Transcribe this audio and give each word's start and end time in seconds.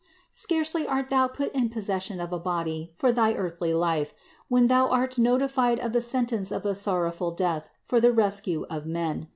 Scarcely 0.31 0.87
art 0.87 1.11
Thou 1.11 1.27
put 1.27 1.51
in 1.53 1.69
possession 1.69 2.19
of 2.19 2.33
a 2.33 2.39
body 2.39 2.91
for 2.95 3.11
thy 3.11 3.35
earthly 3.35 3.71
life, 3.71 4.15
when 4.47 4.65
Thou 4.65 4.87
art 4.87 5.19
notified 5.19 5.77
of 5.77 5.93
the 5.93 6.01
sentence 6.01 6.51
of 6.51 6.65
a 6.65 6.73
sorrowful 6.73 7.29
death 7.29 7.69
for 7.85 8.01
the 8.01 8.11
rescue 8.11 8.65
of 8.67 8.87
men. 8.87 9.27